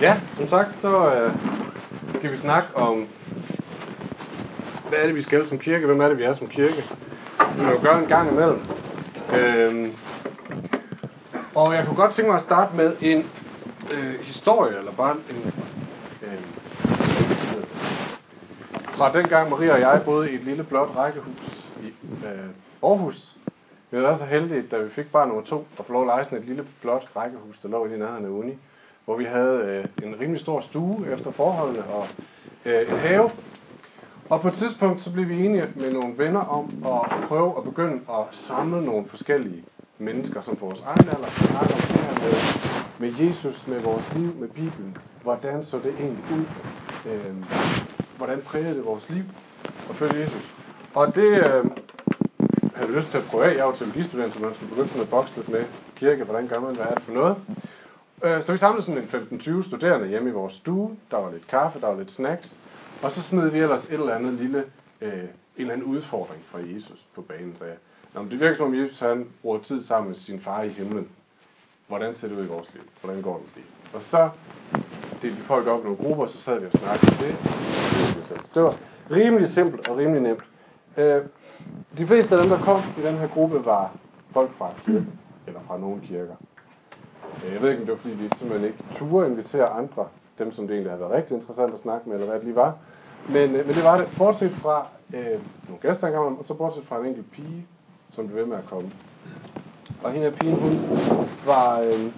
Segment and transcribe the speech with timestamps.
[0.00, 1.32] Ja, som sagt, så øh,
[2.18, 3.08] skal vi snakke om,
[4.88, 5.86] hvad er det, vi skal som kirke?
[5.86, 6.76] Hvem er det, vi er som kirke?
[6.76, 8.60] Det skal vi jo gøre en gang imellem.
[9.38, 9.92] Øh,
[11.54, 13.30] og jeg kunne godt tænke mig at starte med en
[13.90, 15.52] øh, historie, eller bare en...
[16.22, 16.42] Øh,
[18.96, 21.86] fra dengang Maria og jeg boede i et lille blåt rækkehus i
[22.26, 22.48] øh,
[22.82, 23.36] Aarhus.
[23.90, 26.24] Vi var så heldige, da vi fik barn nummer to, og få lov at lege
[26.24, 28.58] sådan et lille blåt rækkehus, der lå i nærheden af uni
[29.08, 29.58] hvor vi havde
[30.02, 32.06] øh, en rimelig stor stue efter forholdene og
[32.64, 33.30] øh, en have.
[34.28, 37.64] Og på et tidspunkt så blev vi enige med nogle venner om at prøve at
[37.64, 39.64] begynde at samle nogle forskellige
[39.98, 42.36] mennesker, som på vores egen alder snakke om det her med,
[42.98, 44.96] med Jesus, med vores liv, med Bibelen.
[45.22, 46.44] Hvordan så det egentlig ud?
[47.10, 47.34] Øh,
[48.16, 49.24] hvordan prægede det vores liv
[49.90, 50.54] at følge Jesus?
[50.94, 51.64] Og det øh,
[52.74, 53.50] havde vi lyst til at prøve af.
[53.50, 55.64] Jeg er jo teologistudent, så man skulle begynde med at bokse lidt med
[55.96, 56.24] kirke.
[56.24, 57.36] Hvordan gør man, hvad er det for noget?
[58.22, 60.96] Øh, så vi samlede sådan en 15-20 studerende hjemme i vores stue.
[61.10, 62.60] Der var lidt kaffe, der var lidt snacks.
[63.02, 64.64] Og så smed vi ellers et eller andet lille,
[65.00, 67.56] øh, en eller anden udfordring fra Jesus på banen.
[67.58, 67.72] Så ja,
[68.14, 71.08] Nå, det virker som om Jesus han bruger tid sammen med sin far i himlen.
[71.86, 72.82] Hvordan ser det ud i vores liv?
[73.02, 73.94] Hvordan går det med det?
[73.94, 74.30] Og så
[75.22, 77.36] delte vi folk op i nogle grupper, så sad vi og snakkede om det.
[78.54, 78.76] Det var
[79.10, 80.44] rimelig simpelt og rimelig nemt.
[80.96, 81.22] Øh,
[81.98, 83.92] de fleste af dem, der kom i den her gruppe, var
[84.32, 86.34] folk fra kirken, eller fra nogle kirker.
[87.44, 90.08] Jeg ved ikke, om det var fordi, de simpelthen ikke turde invitere andre,
[90.38, 92.56] dem som det egentlig havde været rigtig interessant at snakke med, eller hvad det lige
[92.56, 92.78] var.
[93.28, 96.84] Men, øh, men det var det, bortset fra øh, nogle gæster engang, og så bortset
[96.86, 97.66] fra en enkelt pige,
[98.12, 98.92] som blev ved med at komme.
[100.02, 100.78] Og hende her pigen, hun
[101.46, 102.12] var øh,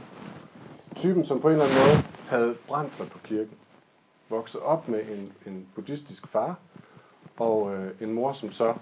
[0.97, 3.55] typen, som på en eller anden måde havde brændt sig på kirken.
[4.29, 6.57] Vokset op med en, en buddhistisk far,
[7.39, 8.75] og øh, en mor, som så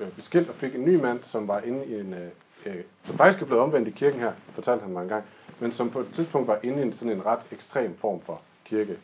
[0.00, 2.28] øh, beskilt og fik en ny mand, som var inde i en, øh,
[2.66, 5.24] øh, som faktisk er blevet omvendt i kirken her, fortalte han mig en gang,
[5.62, 8.98] men som på et tidspunkt var inde i sådan en ret ekstrem form for kirke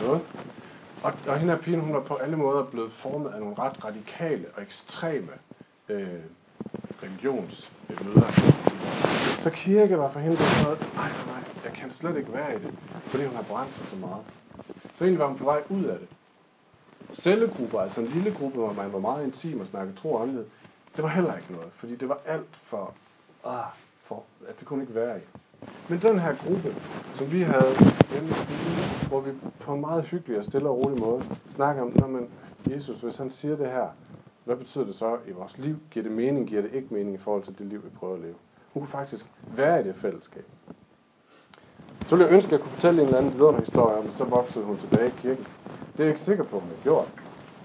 [0.00, 0.20] noget.
[1.02, 3.84] Og, og hende her pigen, hun var på alle måder blevet formet af nogle ret
[3.84, 5.32] radikale og ekstreme
[5.88, 6.08] øh,
[7.02, 8.32] religionsmøder.
[9.42, 12.74] Så kirke var for hende noget, nej, nej, jeg kan slet ikke være i det,
[13.06, 14.24] fordi hun har brændt sig så meget.
[14.94, 16.08] Så egentlig var hun på vej ud af det.
[17.14, 20.28] Cellegrupper, altså en lille gruppe, hvor man var meget intim og snakkede tro og
[20.96, 22.94] det var heller ikke noget, fordi det var alt for,
[23.44, 23.66] ah,
[24.06, 25.22] for at det kunne ikke være i.
[25.88, 26.76] Men den her gruppe,
[27.14, 27.74] som vi havde
[28.10, 28.32] hjemme
[29.08, 29.30] hvor vi
[29.60, 32.28] på en meget hyggelig og stille og rolig måde snakker om, når man,
[32.70, 33.88] Jesus, hvis han siger det her,
[34.44, 35.76] hvad betyder det så i vores liv?
[35.90, 36.48] Giver det mening?
[36.48, 38.34] Giver det ikke mening i forhold til det liv, vi prøver at leve?
[38.72, 40.44] Hun kunne faktisk være i det fællesskab.
[42.06, 44.24] Så ville jeg ønske, at jeg kunne fortælle en eller anden videre historie om, så
[44.24, 45.46] voksede hun tilbage i kirken.
[45.92, 47.08] Det er jeg ikke sikker på, at hun har gjort.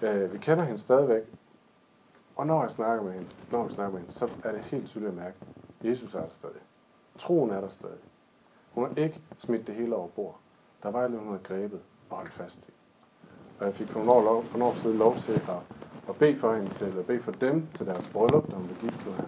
[0.02, 1.24] Øh, vi kender hende stadigvæk.
[2.36, 4.88] Og når jeg snakker med hende, når vi snakker med hende, så er det helt
[4.88, 5.36] tydeligt at mærke,
[5.84, 6.62] Jesus er der stadig.
[7.20, 8.04] Troen er der stadig.
[8.72, 10.40] Hun har ikke smidt det hele over bord.
[10.84, 12.72] Der var noget, hun havde grebet og holdt fast i.
[13.60, 15.50] Og jeg fik for nogle år, lov, for nogle år siden lov til at,
[16.10, 18.78] at bede for hende til, at bede for dem til deres bryllup, da hun blev
[18.78, 19.24] gift her.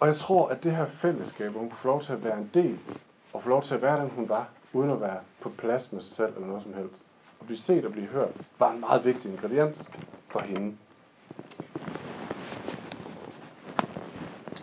[0.00, 2.50] Og jeg tror, at det her fællesskab, hun kunne få lov til at være en
[2.54, 2.78] del,
[3.32, 6.00] og få lov til at være den, hun var, uden at være på plads med
[6.00, 7.02] sig selv eller noget som helst,
[7.40, 9.90] at blive set og blive hørt, var en meget vigtig ingrediens
[10.28, 10.76] for hende.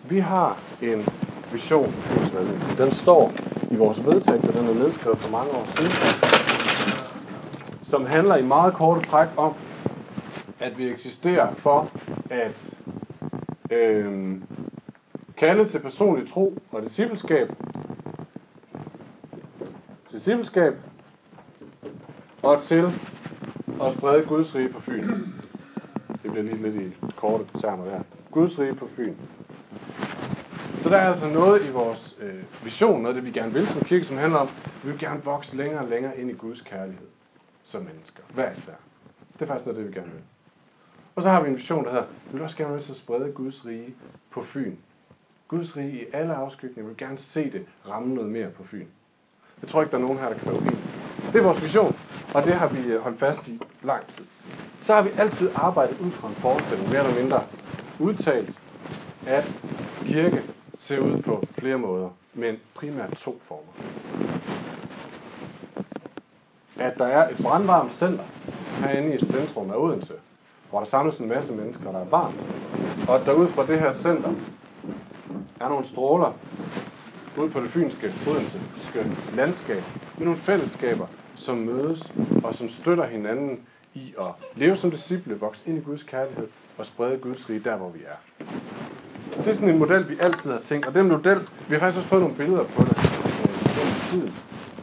[0.10, 1.08] Vi har en
[1.52, 1.94] vision
[2.78, 3.32] Den står
[3.72, 5.92] i vores vedtægt, og den er nedskrevet for mange år siden,
[7.84, 9.54] som handler i meget korte træk om,
[10.60, 11.92] at vi eksisterer for
[12.30, 12.74] at
[13.72, 14.36] øh,
[15.38, 17.52] kalde til personlig tro og discipleskab,
[20.12, 20.74] discipleskab
[22.42, 22.94] og til
[23.82, 25.08] at sprede Guds rige på Fyn.
[26.24, 28.00] Det bliver lige lidt i korte termer der.
[28.32, 29.14] Guds rige på Fyn.
[30.90, 33.68] Så der er altså noget i vores øh, vision, noget af det vi gerne vil
[33.68, 36.34] som kirke, som handler om, at vi vil gerne vokse længere og længere ind i
[36.34, 37.08] Guds kærlighed
[37.64, 38.24] som mennesker.
[38.34, 38.74] Hver især.
[39.34, 40.22] Det er faktisk noget af det, vi gerne vil.
[41.16, 42.98] Og så har vi en vision, der hedder, vi vil også gerne være til at
[42.98, 43.96] sprede Guds rige
[44.32, 44.76] på Fyn.
[45.48, 46.82] Guds rige i alle afskygninger.
[46.84, 48.88] Vi vil gerne se det ramme noget mere på Fyn.
[49.62, 50.80] Jeg tror ikke, der er nogen her, der kan være uenig.
[51.34, 51.96] Det er vores vision,
[52.34, 54.26] og det har vi øh, holdt fast i lang tid.
[54.82, 57.44] Så har vi altid arbejdet ud fra en forestilling, mere eller mindre
[58.00, 58.60] udtalt,
[59.28, 59.56] at
[60.06, 60.44] kirke
[60.90, 63.74] ser ud på flere måder, men primært to former.
[66.80, 68.24] At der er et brandvarmt center
[68.80, 70.14] herinde i centrum af Odense,
[70.70, 72.36] hvor der samles en masse mennesker, der er varmt,
[73.08, 74.34] og at der ud fra det her center
[75.60, 76.34] er nogle stråler
[77.38, 78.62] ud på det fynske, Odense
[79.36, 79.84] landskab,
[80.18, 82.14] med nogle fællesskaber, som mødes
[82.44, 83.60] og som støtter hinanden
[83.94, 86.48] i at leve som disciple, vokse ind i Guds kærlighed
[86.78, 88.39] og sprede Guds rige der, hvor vi er.
[89.40, 91.40] Det er sådan en model, vi altid har tænkt, og den model,
[91.70, 92.98] vi har faktisk også fået nogle billeder på det.
[92.98, 94.34] Øh, gennem tiden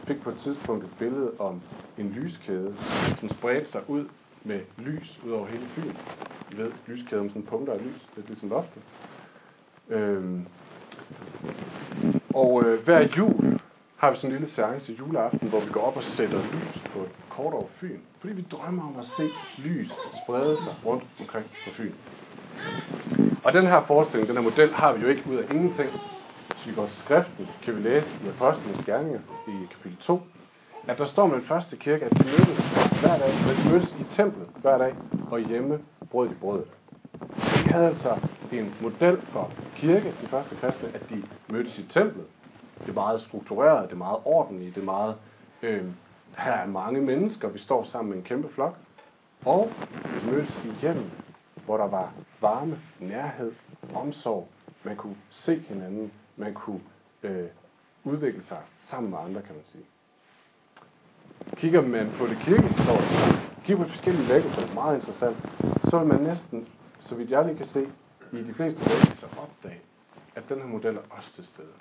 [0.07, 1.61] fik på et tidspunkt et billede om
[1.97, 2.75] en lyskæde,
[3.19, 4.05] som spredte sig ud
[4.43, 5.91] med lys ud over hele Fyn.
[6.51, 8.81] I ved, lyskæden sådan punkter af lys, lidt ligesom loftet.
[9.89, 10.45] Øhm,
[12.33, 13.59] og øh, hver jul
[13.97, 16.99] har vi sådan en lille seance juleaften, hvor vi går op og sætter lys på
[16.99, 17.99] et kort over Fyn.
[18.19, 19.91] Fordi vi drømmer om at se lys
[20.23, 21.91] sprede sig rundt omkring på Fyn.
[23.43, 25.89] Og den her forestilling, den her model, har vi jo ikke ud af ingenting.
[26.47, 30.21] Hvis vi går til skriften, kan vi læse i Apostlenes Gerninger i kapitel 2,
[30.87, 32.71] at der står med den første kirke, at de mødtes
[33.01, 34.93] hver dag, at de mødtes i templet hver dag,
[35.31, 35.79] og hjemme
[36.11, 36.63] brød de brød.
[37.35, 38.17] De havde altså
[38.51, 42.25] en model for kirke, de første kristne, at de mødtes i templet.
[42.79, 45.15] Det er meget struktureret, det er meget ordentligt, det er meget,
[45.61, 45.83] øh,
[46.37, 48.75] her er mange mennesker, vi står sammen med en kæmpe flok.
[49.45, 49.71] Og
[50.03, 51.11] de mødtes i hjemmet,
[51.65, 52.11] hvor der var
[52.41, 53.51] varme, nærhed,
[53.95, 54.47] omsorg.
[54.83, 56.81] Man kunne se hinanden, man kunne
[57.23, 57.47] øh,
[58.03, 59.83] udvikle sig sammen med andre, kan man sige.
[61.55, 63.17] Kigger man på det kirkehistoriske,
[63.65, 65.37] kigger på forskellige vækkelser, meget interessant,
[65.89, 66.67] så vil man næsten,
[66.99, 67.87] så vidt jeg lige kan se,
[68.33, 69.81] i de fleste vækkelser opdage,
[70.35, 71.73] at den her model er også til stede.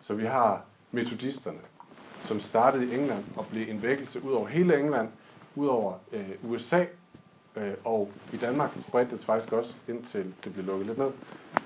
[0.00, 1.58] Så vi har metodisterne,
[2.24, 5.08] som startede i England og blev en vækkelse ud over hele England,
[5.56, 6.84] ud over øh, USA,
[7.56, 11.10] øh, og i Danmark spredte det faktisk også, indtil det blev lukket lidt ned.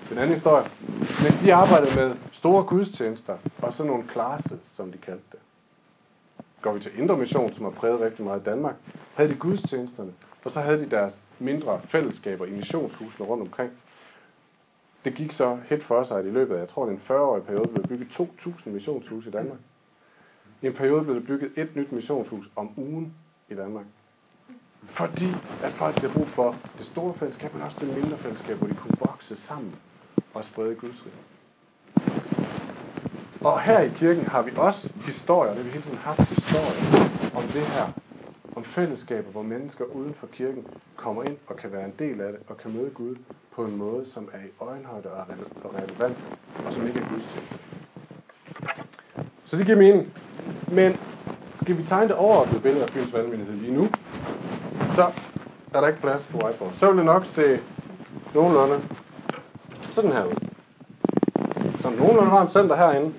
[0.09, 0.69] Den anden historie.
[1.23, 5.39] Men de arbejdede med store gudstjenester, og sådan nogle classes, som de kaldte det.
[6.61, 8.75] Går vi til Indre Mission, som har præget rigtig meget i Danmark,
[9.13, 10.13] havde de gudstjenesterne,
[10.45, 13.71] og så havde de deres mindre fællesskaber i missionshusene rundt omkring.
[15.05, 17.17] Det gik så helt for sig, at i løbet af, jeg tror, det er en
[17.17, 19.59] 40-årig periode, blev bygget 2.000 missionshuse i Danmark.
[20.61, 23.13] I en periode blev der bygget et nyt missionshus om ugen
[23.49, 23.85] i Danmark.
[24.83, 28.67] Fordi at folk har brug for det store fællesskab, men også det mindre fællesskab, hvor
[28.67, 29.75] de kunne vokse sammen
[30.33, 31.15] og sprede Guds rige.
[33.41, 37.09] Og her i kirken har vi også historier, det har vi hele tiden haft historier
[37.35, 37.87] om det her,
[38.55, 42.31] om fællesskaber, hvor mennesker uden for kirken kommer ind og kan være en del af
[42.31, 43.15] det, og kan møde Gud
[43.55, 45.11] på en måde, som er i øjenhøjde
[45.63, 46.17] og relevant,
[46.65, 47.41] og som ikke er Guds til.
[49.45, 50.13] Så det giver mening.
[50.71, 50.97] Men
[51.55, 53.87] skal vi tegne det overordnede billede af Fyns valgmenighed lige nu,
[54.95, 55.11] så
[55.73, 56.73] er der ikke plads på whiteboard.
[56.73, 57.59] Så vil det nok se
[58.33, 58.81] nogenlunde
[59.89, 60.49] sådan her ud.
[61.81, 63.13] Så nogenlunde varmt center herinde.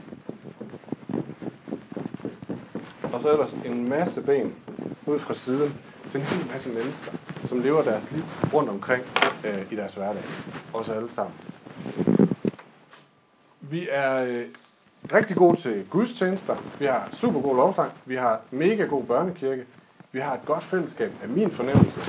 [3.13, 4.55] Og så er der en masse ben
[5.07, 5.75] ud fra siden
[6.11, 7.13] til en hel masse mennesker,
[7.49, 9.05] som lever deres liv rundt omkring
[9.45, 10.23] øh, i deres hverdag.
[10.75, 11.35] Os alle sammen.
[13.61, 14.47] Vi er øh,
[15.13, 16.57] rigtig gode til gudstjenester.
[16.79, 17.93] Vi har super god lovsang.
[18.07, 19.67] Vi har mega god børnekirke.
[20.13, 22.01] Vi har et godt fællesskab af min fornemmelse.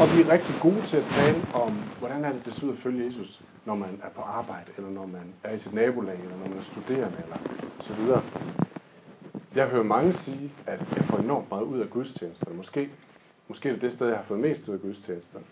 [0.00, 2.78] Og vi er rigtig gode til at tale om, hvordan er det, det ser at
[2.78, 6.36] følge Jesus, når man er på arbejde, eller når man er i sit nabolag, eller
[6.36, 7.36] når man er studerende, eller
[7.80, 8.22] så videre.
[9.54, 12.56] Jeg hører mange sige, at jeg får enormt meget ud af gudstjenesterne.
[12.56, 12.90] Måske,
[13.48, 15.44] måske er det det sted, jeg har fået mest ud af gudstjenesterne.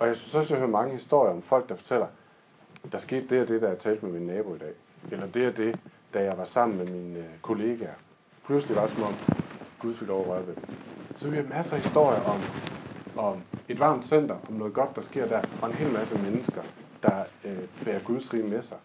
[0.00, 2.06] Og jeg synes også, jeg hører mange historier om folk, der fortæller,
[2.92, 4.72] der skete det og det, da jeg talte med min nabo i dag.
[5.12, 5.80] Eller det og det,
[6.14, 7.94] da jeg var sammen med mine øh, kollegaer.
[8.46, 9.14] Pludselig var det som om,
[9.80, 10.58] Gud fik over det.
[11.16, 12.40] Så vi har masser af historier om,
[13.16, 16.62] om et varmt center, om noget godt, der sker der, og en hel masse mennesker,
[17.02, 18.76] der øh, bærer Guds rige med sig.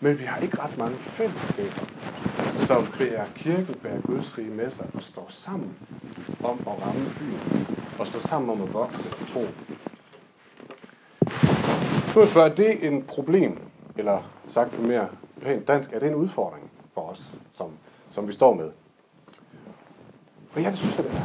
[0.00, 1.86] Men vi har ikke ret mange fællesskaber,
[2.66, 5.76] som bærer kirken, bærer Guds rige med sig og står sammen
[6.44, 7.66] om at ramme byen,
[7.98, 9.44] og står sammen om at vokse og tro.
[12.14, 13.58] Så er er det en problem,
[13.96, 15.08] eller sagt på mere
[15.42, 17.70] pænt dansk, er det en udfordring for os, som,
[18.10, 18.70] som vi står med?
[20.54, 21.24] Og ja, det synes jeg, det er.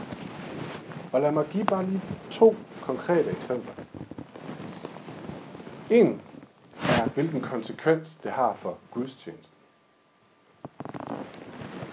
[1.12, 3.74] Og lad mig give bare lige to konkrete eksempler.
[5.89, 6.21] En
[6.81, 9.55] er, hvilken konsekvens det har for gudstjenesten.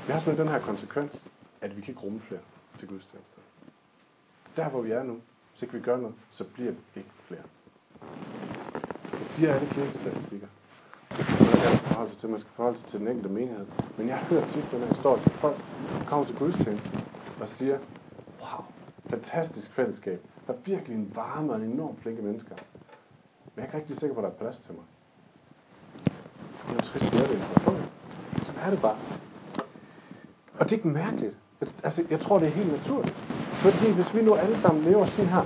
[0.07, 1.25] Vi har simpelthen den her konsekvens,
[1.61, 2.41] at vi kan ikke rumme flere
[2.79, 3.41] til gudstjenester.
[4.57, 5.17] Der hvor vi er nu,
[5.55, 7.43] så ikke vi gør noget, så bliver vi ikke flere.
[9.19, 10.47] Det siger alle kirkestatistikker.
[11.11, 12.29] Det er ikke forholde sig til.
[12.29, 13.67] Man skal forholde sig til den enkelte menighed.
[13.97, 15.57] Men jeg hører tit den her historie, at folk
[16.07, 17.06] kommer til gudstjenesten
[17.41, 17.79] og siger,
[18.41, 18.65] wow,
[19.11, 20.21] fantastisk fællesskab.
[20.47, 22.55] Der er virkelig en varme og en enormt flinke mennesker.
[22.55, 24.85] Men jeg er ikke rigtig sikker på, at der er plads til mig.
[26.67, 27.83] Det er jo trist, at det er okay.
[28.47, 28.97] Sådan er det bare.
[30.59, 31.37] Og det er ikke mærkeligt.
[31.83, 33.17] Altså, jeg tror, det er helt naturligt.
[33.63, 35.43] Fordi hvis vi nu alle sammen lever sådan her,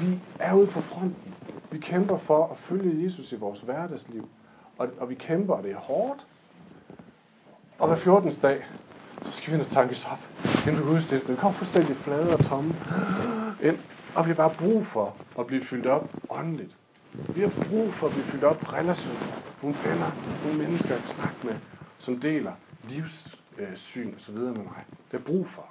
[0.00, 1.34] vi er ude på fronten.
[1.70, 4.28] Vi kæmper for at følge Jesus i vores hverdagsliv.
[4.78, 6.26] Og, og vi kæmper, og det er hårdt.
[7.78, 8.32] Og hver 14.
[8.42, 8.66] dag,
[9.22, 10.18] så skal vi ind og tankes op
[10.68, 11.30] kæmpe gudstjeneste.
[11.30, 12.74] Vi kommer fuldstændig flade og tomme
[13.62, 13.78] ind.
[14.14, 16.76] Og vi har bare brug for at blive fyldt op åndeligt.
[17.12, 19.42] Vi har brug for at blive fyldt op relationelt.
[19.62, 20.10] Nogle venner,
[20.44, 21.54] nogle mennesker, at snakke med.
[21.98, 22.52] som deler
[22.88, 24.84] livssyn og så videre med mig.
[25.12, 25.66] Det er brug for.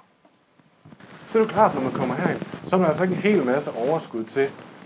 [1.30, 3.20] Så er det jo klart, når man kommer herind, så har man altså ikke en
[3.20, 4.40] hel masse overskud til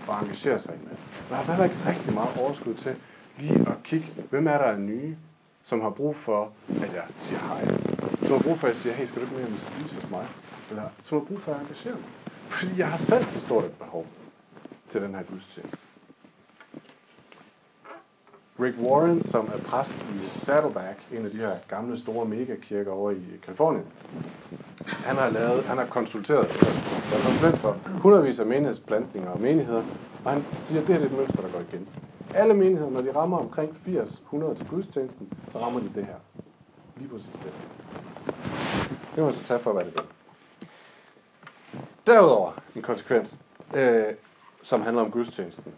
[0.09, 1.05] at engagere sig i en masse.
[1.29, 2.95] Man har altså heller ikke rigtig meget overskud til
[3.37, 5.15] lige at kigge, hvem er der er nye,
[5.63, 7.92] som har brug for, at jeg siger hej.
[8.27, 10.09] Så har brug for, at jeg siger, hey, skal du ikke mere med spise hos
[10.09, 10.27] mig?
[10.69, 12.03] Eller som har brug for at mig.
[12.49, 14.05] Fordi jeg har selv så stort et behov
[14.91, 15.77] til den her gudstjeneste.
[18.59, 23.11] Rick Warren, som er præst i Saddleback, en af de her gamle store megakirker over
[23.11, 23.85] i Kalifornien,
[24.85, 26.51] han har lavet, han har konsulteret,
[27.09, 29.83] så konsulent for hundredvis af menighedsplantninger og menigheder,
[30.25, 31.87] og han siger, at det her er et mønster, der går igen.
[32.33, 36.42] Alle menigheder, når de rammer omkring 80-100 til gudstjenesten, så rammer de det her.
[37.03, 37.53] Lige præcis det.
[39.15, 40.03] Det må man så tage for, hvad det er.
[42.05, 43.35] Derudover en konsekvens,
[43.75, 44.13] øh,
[44.61, 45.73] som handler om gudstjenesten.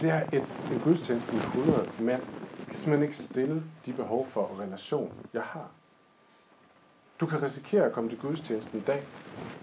[0.00, 2.22] Det er et, en gudstjeneste med 100 mænd,
[2.68, 5.70] kan simpelthen ikke stille de behov for relation, jeg har.
[7.20, 9.06] Du kan risikere at komme til gudstjenesten en dag,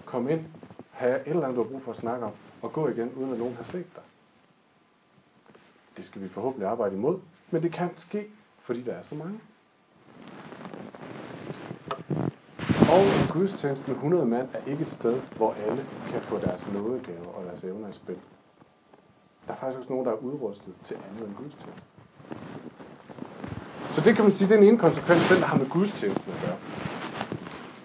[0.04, 0.46] komme ind,
[0.90, 3.32] have et eller andet, du har brug for at snakke om, og gå igen, uden
[3.32, 4.02] at nogen har set dig.
[5.96, 8.26] Det skal vi forhåbentlig arbejde imod, men det kan ske,
[8.62, 9.40] fordi der er så mange.
[13.34, 17.26] Og gudstjenesten med 100 mand er ikke et sted, hvor alle kan få deres nådegaver
[17.34, 18.16] og deres evner i spil.
[19.46, 21.88] Der er faktisk også nogen, der er udrustet til andet end gudstjeneste.
[23.94, 26.32] Så det kan man sige, det er den ene konsekvens, den der har med gudstjenesten
[26.32, 26.56] at gøre.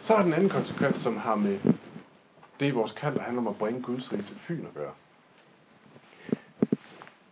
[0.02, 1.60] Så er den anden konsekvens, som har med
[2.60, 4.94] det i vores kald, der handler om at bringe Guds rige til Fyn at gøre.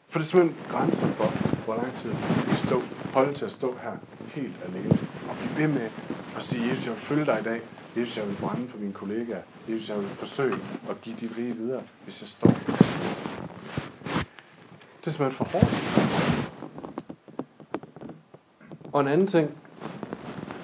[0.10, 1.30] For det er simpelthen grænser for,
[1.66, 2.82] hvor lang tid vi kan stå,
[3.14, 3.98] holde til at stå her
[4.28, 5.00] helt alene.
[5.30, 5.90] Og blive ved med
[6.38, 7.62] og sige, Jesus, jeg vil følge dig i dag.
[7.98, 9.42] Jesus, jeg vil brænde for mine kollegaer.
[9.70, 10.56] Jesus, jeg vil forsøge
[10.90, 12.50] at give dit rige videre, hvis jeg står.
[15.00, 15.74] Det er simpelthen for hårdt.
[18.94, 19.52] Og en anden ting,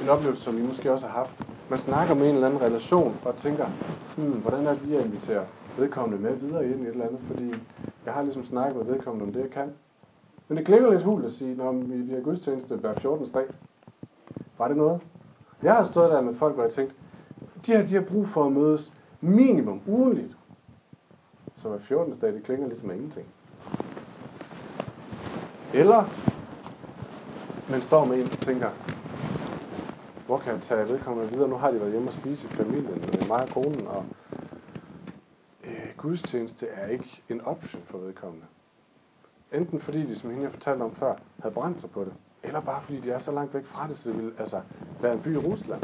[0.02, 3.18] en oplevelse, som I måske også har haft, man snakker med en eller anden relation
[3.26, 3.66] og tænker,
[4.18, 5.46] hmm, hvordan er det lige at invitere
[5.78, 7.54] vedkommende med videre ind i et eller andet, fordi
[8.06, 9.74] jeg har ligesom snakket med vedkommende om det, jeg kan.
[10.48, 13.32] Men det klinger lidt hul at sige, når vi, vi har gudstjeneste hver 14.
[13.32, 13.46] dag.
[14.58, 15.02] Var det noget?
[15.64, 16.96] Jeg har stået der med folk, hvor jeg tænkte,
[17.66, 18.92] de her, de har brug for at mødes
[19.22, 20.38] minimum ugenligt.
[21.56, 22.20] Så hver 14.
[22.20, 23.28] dag, det klinger ligesom af ingenting.
[25.74, 26.04] Eller
[27.70, 28.70] man står med en og tænker,
[30.26, 31.50] hvor kan jeg tage vedkommende videre?
[31.50, 34.06] Nu har de været hjemme og spise i familien med mig og konen, og
[35.64, 38.46] øh, gudstjeneste er ikke en option for vedkommende.
[39.52, 42.60] Enten fordi de, som hende jeg fortalte om før, havde brændt sig på det, eller
[42.60, 44.62] bare fordi de er så langt væk fra det, så det ville altså
[45.02, 45.82] være en by i Rusland.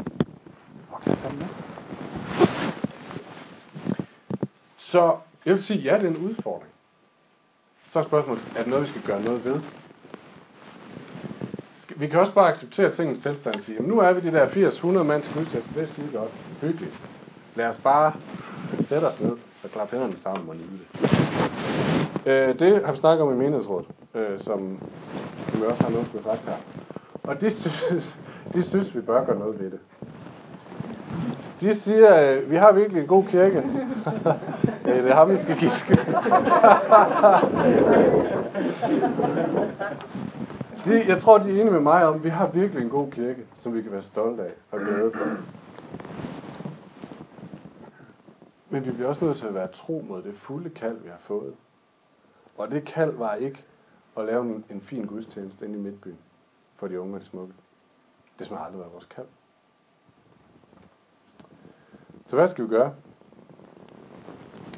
[0.88, 1.46] Hvor kan jeg med?
[4.76, 6.72] Så jeg vil sige, ja, det er en udfordring.
[7.92, 9.60] Så er spørgsmålet, er det noget, vi skal gøre noget ved?
[11.96, 14.48] Vi kan også bare acceptere tingens tilstand og sige, jamen nu er vi de der
[14.48, 17.00] 80-100 mand til gudstjeneste, det er skide godt, hyggeligt.
[17.54, 18.12] Lad os bare
[18.88, 21.10] sætte os ned og klappe hænderne sammen og nyde det.
[22.26, 24.78] Øh, det har vi snakket om i menighedsrådet, øh, som,
[25.50, 26.56] som vi også har luftet sagt her.
[27.22, 28.18] Og de synes,
[28.54, 29.80] de synes, vi bør gøre noget ved det.
[31.60, 33.56] De siger, øh, vi har virkelig en god kirke.
[34.86, 35.94] ja, det er ham, vi skal giske.
[40.84, 43.10] de, jeg tror, de er enige med mig om, at vi har virkelig en god
[43.10, 45.26] kirke, som vi kan være stolte af og glade for.
[48.70, 51.20] Men vi bliver også nødt til at være tro mod det fulde kald, vi har
[51.20, 51.54] fået.
[52.58, 53.64] Og det kald var ikke
[54.16, 56.18] at lave en, en fin gudstjeneste inde i midtbyen
[56.76, 57.54] for de unge og de smukke.
[58.38, 59.26] Det skal aldrig være vores kald.
[62.26, 62.94] Så hvad skal vi gøre?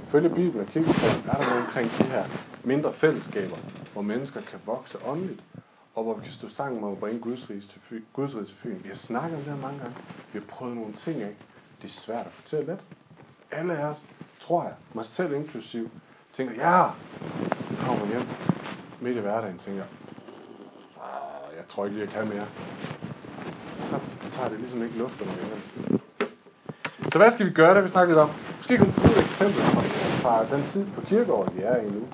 [0.08, 2.24] Følge Bibelen og kirkeplanen er der noget omkring de her
[2.64, 3.56] mindre fællesskaber,
[3.92, 5.42] hvor mennesker kan vokse åndeligt,
[5.94, 8.02] og hvor vi kan stå sammen om at bringe Guds rige til Fyn.
[8.12, 8.82] Guds rige til Fyn.
[8.82, 9.96] Vi har snakket om det her mange gange.
[10.32, 11.34] Vi har prøvet nogle ting af.
[11.82, 12.84] Det er svært at fortælle let.
[13.50, 14.04] Alle af os,
[14.40, 15.90] tror jeg, mig selv inklusiv,
[16.32, 16.90] tænker, ja,
[17.70, 18.51] vi kommer hjem
[19.02, 19.84] midt i hverdagen, tænker,
[21.02, 22.46] ah, jeg tror ikke, jeg kan mere.
[23.90, 24.00] Så
[24.32, 26.00] tager det ligesom ikke luft under vingerne.
[27.12, 28.30] Så hvad skal vi gøre, det vi snakket om?
[28.56, 29.62] Måske kunne vi et eksempel
[30.22, 32.08] fra, den tid på kirkeåret, vi er i nu.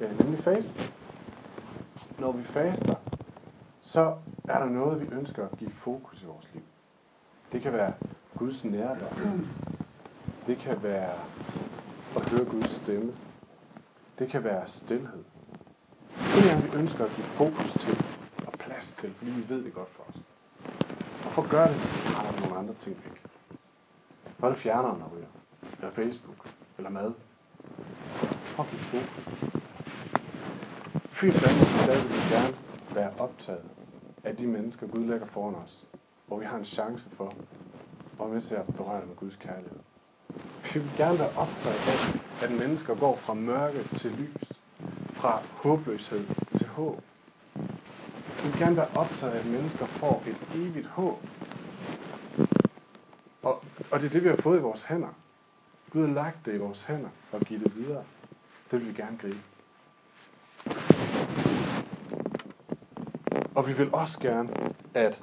[0.00, 0.70] Ja, nemlig fast.
[2.18, 2.94] Når vi faster,
[3.80, 4.14] så
[4.48, 6.62] er der noget, vi ønsker at give fokus i vores liv.
[7.52, 7.92] Det kan være
[8.38, 9.14] Guds nærvær.
[10.46, 11.14] Det kan være
[12.16, 13.12] at høre Guds stemme.
[14.18, 15.24] Det kan være stillhed.
[16.34, 18.04] Det er, vi ønsker at give fokus til
[18.46, 20.16] og plads til, fordi vi ved det godt for os.
[21.24, 23.22] Og for at gøre det, så tager der nogle andre ting væk.
[24.38, 25.32] For det fjerneren, der ryger.
[25.78, 26.48] Eller Facebook.
[26.78, 27.12] Eller mad.
[28.56, 29.50] For at give fokus.
[31.12, 32.54] Fyns Danmark i dag vil vi gerne
[32.94, 33.64] være optaget
[34.24, 35.84] af de mennesker, Gud lægger foran os,
[36.26, 37.34] hvor vi har en chance for at
[38.18, 39.78] være med til at berøre med Guds kærlighed.
[40.74, 44.59] Vi vil gerne være optaget af, at mennesker går fra mørke til lys,
[45.20, 46.26] fra håbløshed
[46.58, 47.02] til håb.
[48.42, 51.18] Vi vil gerne være optaget af, at mennesker får et evigt håb.
[53.42, 55.08] Og, og det er det, vi har fået i vores hænder.
[55.90, 58.04] Gud har lagt det i vores hænder og givet det videre.
[58.70, 59.40] Det vil vi gerne gribe.
[63.54, 64.48] Og vi vil også gerne,
[64.94, 65.22] at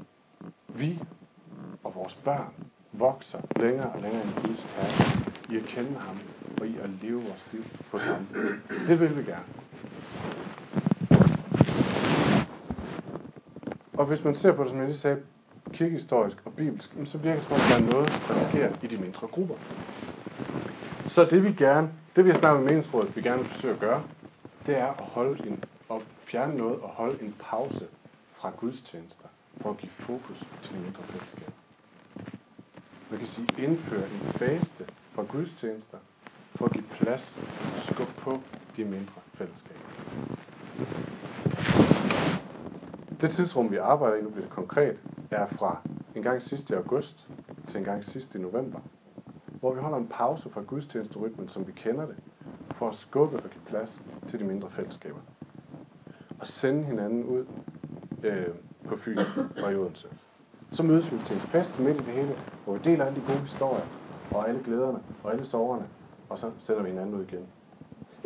[0.68, 1.00] vi
[1.84, 2.54] og vores børn
[2.92, 6.20] vokser længere og længere i Guds kærlighed, i at kende ham
[6.62, 8.27] og i at leve vores liv på ham.
[8.88, 9.66] Det vil vi gerne.
[13.98, 15.18] Og hvis man ser på det, som jeg lige sagde,
[15.74, 18.98] kirkehistorisk og bibelsk, så virker det som om, der er noget, der sker i de
[18.98, 19.56] mindre grupper.
[21.08, 23.80] Så det vi gerne, det vi har snakket med meningsrådet, vi gerne vil forsøge at
[23.80, 24.04] gøre,
[24.66, 27.86] det er at holde en, at fjerne noget og holde en pause
[28.36, 29.27] fra gudstjenester,
[29.62, 31.51] for at give fokus til de mindre fællesskaber.
[33.10, 35.98] Man kan sige indføre en faste fra gudstjenester,
[36.56, 37.39] for at give plads
[37.77, 38.42] og skub på
[38.77, 39.76] de mindre fællesskaber.
[43.21, 45.00] Det tidsrum, vi arbejder i, nu bliver det konkret,
[45.31, 45.77] er fra
[46.15, 47.27] en gang sidst i august
[47.67, 48.79] til en gang sidst i november,
[49.59, 52.15] hvor vi holder en pause fra gudstjenesterytmen, som vi kender det,
[52.71, 55.19] for at skubbe og give plads til de mindre fællesskaber.
[56.39, 57.45] Og sende hinanden ud
[58.24, 58.47] øh,
[58.88, 59.17] på Fyn
[59.63, 60.07] og i Odense.
[60.71, 63.25] Så mødes vi til en fest midt i det hele, hvor vi deler alle de
[63.25, 63.86] gode historier,
[64.33, 65.89] og alle glæderne, og alle sorgerne,
[66.29, 67.56] og så sætter vi hinanden ud igen.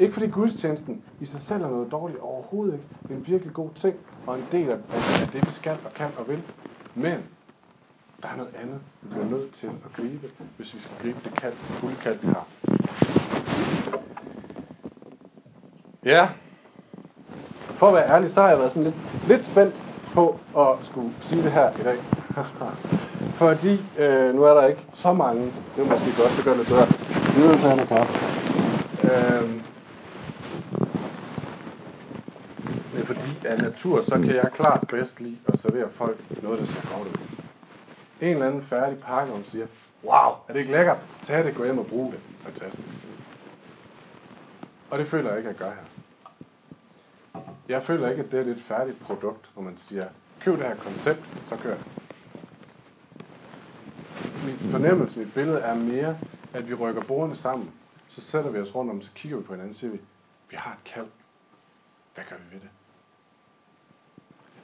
[0.01, 2.85] Ikke fordi gudstjenesten i sig selv er noget dårligt overhovedet ikke.
[3.03, 3.95] Det er en virkelig god ting,
[4.27, 4.77] og en del af,
[5.21, 6.43] af det, vi skal og kan og vil.
[6.95, 7.17] Men
[8.21, 10.27] der er noget andet, vi bliver nødt til at gribe,
[10.57, 12.47] hvis vi skal gribe det kald, fulde kald, vi har.
[16.05, 16.29] Ja,
[17.79, 19.75] for at være ærlig, så har jeg været sådan lidt, lidt spændt
[20.13, 21.97] på at skulle sige det her i dag.
[23.41, 26.67] Fordi øh, nu er der ikke så mange, det er måske godt, det gør det
[26.67, 26.87] bedre.
[27.71, 28.13] Er det kaffe.
[29.03, 29.61] Øh,
[32.93, 36.65] men fordi af natur, så kan jeg klart bedst lide at servere folk noget, der
[36.65, 37.13] ser godt ud.
[38.21, 39.67] En eller anden færdig pakke, og siger,
[40.03, 40.97] wow, er det ikke lækkert?
[41.25, 42.19] Tag det, gå hjem og brug det.
[42.43, 42.97] Fantastisk.
[44.89, 45.87] Og det føler jeg ikke, at jeg gør her.
[47.69, 50.07] Jeg føler ikke, at det er et færdigt produkt, hvor man siger,
[50.39, 51.85] køb det her koncept, så kør det.
[54.45, 56.17] Min fornemmelse, mit billede er mere,
[56.53, 57.71] at vi rykker bordene sammen,
[58.07, 59.99] så sætter vi os rundt om, så kigger vi på hinanden og siger vi,
[60.49, 61.07] vi har et kald.
[62.15, 62.69] Hvad gør vi ved det?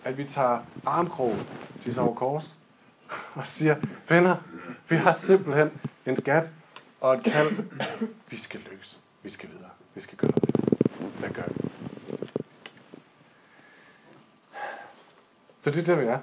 [0.07, 1.39] At vi tager armkrogen
[1.81, 2.55] til Sauer Kors
[3.35, 3.75] og siger,
[4.09, 4.35] venner,
[4.89, 5.71] vi har simpelthen
[6.05, 6.43] en skat
[7.01, 7.51] og et kald.
[8.29, 8.97] Vi skal løse.
[9.23, 9.69] Vi skal videre.
[9.95, 10.55] Vi skal gøre det.
[11.19, 11.69] Hvad gør vi?
[15.63, 16.19] Så det er der, vi er.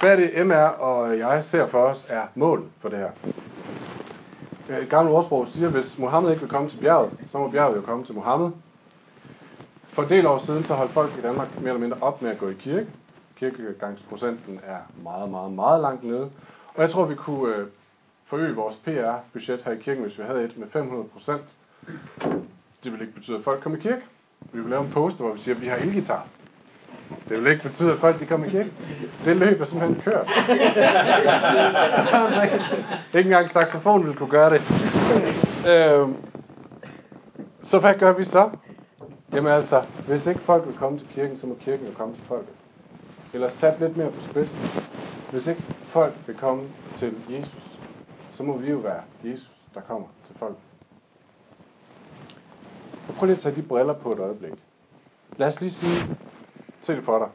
[0.00, 3.10] Hvad er det, MR og jeg ser for os er mål for det her?
[4.78, 7.76] Et gammelt ordsprog siger, at hvis Mohammed ikke vil komme til bjerget, så må bjerget
[7.76, 8.50] jo komme til Mohammed.
[10.00, 12.30] For en del år siden, så holdt folk i Danmark mere eller mindre op med
[12.30, 12.86] at gå i kirke.
[13.36, 16.30] Kirkegangsprocenten er meget, meget, meget langt nede.
[16.74, 17.66] Og jeg tror, vi kunne øh,
[18.26, 21.42] forøge vores PR-budget her i kirken, hvis vi havde et med 500 procent.
[22.84, 24.02] Det vil ikke betyde, at folk kommer i kirke.
[24.52, 26.26] Vi vil lave en poster, hvor vi siger, at vi har elgitar.
[27.28, 28.72] Det vil ikke betyde, at folk de kommer i kirke.
[29.24, 30.28] Det løb er simpelthen kørt.
[33.18, 34.62] ikke engang saxofon ville kunne gøre det.
[35.68, 36.08] Øh,
[37.62, 38.50] så hvad gør vi så?
[39.32, 42.24] Jamen altså, hvis ikke folk vil komme til kirken, så må kirken jo komme til
[42.24, 42.54] folket.
[43.32, 44.58] Eller sat lidt mere på spidsen.
[45.30, 47.78] Hvis ikke folk vil komme til Jesus,
[48.32, 50.56] så må vi jo være Jesus, der kommer til folk.
[53.08, 54.52] Og prøv lige at tage de briller på et øjeblik.
[55.36, 56.16] Lad os lige sige,
[56.82, 57.28] se det for dig.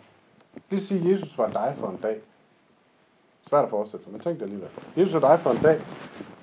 [0.69, 2.21] Lige sige, Jesus var dig for en dag.
[3.49, 4.69] Svært at forestille sig, men tænk det alligevel.
[4.97, 5.81] Jesus var dig for en dag.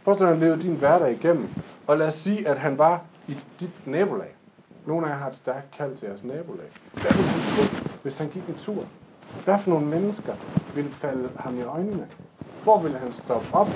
[0.02, 1.48] Forestil dig, at han levede din hverdag igennem.
[1.86, 4.34] Og lad os sige, at han var i dit nabolag.
[4.86, 6.70] Nogle af jer har et stærkt kald til jeres nabolag.
[6.92, 8.84] Hvad ville han tro, hvis han gik en tur?
[9.44, 10.34] Hvad for nogle mennesker
[10.74, 12.08] ville falde ham i øjnene?
[12.62, 13.68] Hvor ville han stoppe op?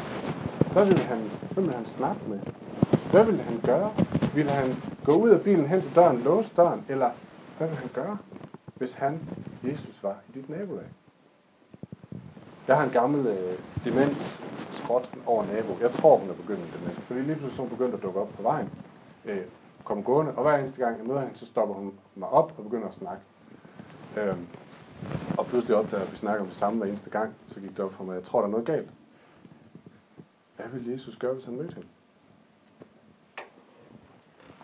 [0.72, 1.18] Hvad ville han,
[1.50, 2.40] hvem ville han snakke med?
[3.10, 3.92] Hvad ville han gøre?
[4.34, 6.84] Ville han gå ud af bilen hen til døren, låse døren?
[6.88, 7.10] Eller
[7.58, 8.18] hvad ville han gøre,
[8.74, 9.20] hvis han,
[9.64, 10.86] Jesus, var i dit nabolag?
[12.68, 14.40] Jeg har en gammel øh, demens
[14.72, 15.78] skråt over nabo.
[15.80, 16.98] Jeg tror, hun er begyndt med demens.
[17.06, 18.70] Fordi lige pludselig hun begyndt at dukke op på vejen.
[19.24, 19.42] Øh,
[19.86, 22.64] komme gående, og hver eneste gang jeg møder hende, så stopper hun mig op og
[22.64, 23.22] begynder at snakke.
[24.16, 24.46] Øhm,
[25.38, 27.80] og pludselig opdager at vi snakker om det samme hver eneste gang, så gik det
[27.80, 28.90] op for mig, jeg tror, der er noget galt.
[30.56, 31.88] Hvad vil Jesus gøre, hvis han mødte hende?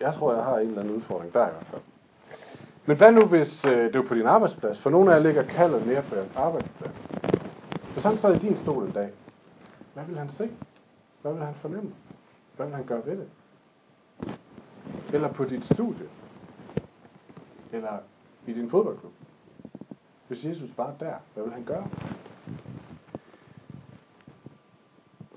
[0.00, 1.82] Jeg tror, jeg har en eller anden udfordring der i hvert fald.
[2.86, 4.80] Men hvad nu, hvis øh, det er på din arbejdsplads?
[4.80, 7.08] For nogle af jer ligger kaldet mere på jeres arbejdsplads.
[7.92, 9.10] Hvis han sad i din stol en dag,
[9.94, 10.50] hvad vil han se?
[11.22, 11.90] Hvad vil han fornemme?
[12.56, 13.28] Hvad vil han gøre ved det?
[15.12, 16.08] Eller på dit studie?
[17.72, 17.98] Eller
[18.46, 19.12] i din fodboldklub?
[20.28, 21.86] Hvis Jesus var der, hvad vil han gøre?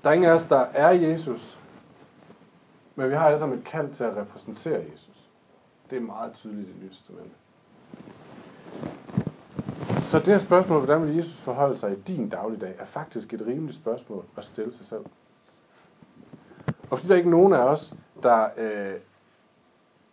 [0.02, 1.58] Der er ingen af os, der er Jesus,
[2.94, 5.30] men vi har alle sammen et kald til at repræsentere Jesus.
[5.90, 7.34] Det er meget tydeligt i det nye testamente.
[10.02, 13.46] Så det her spørgsmål, hvordan vil Jesus forholde sig i din dagligdag, er faktisk et
[13.46, 15.04] rimeligt spørgsmål at stille sig selv.
[16.90, 19.00] Og fordi der er ikke nogen af os, der øh,